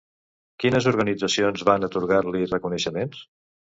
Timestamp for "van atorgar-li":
1.71-2.43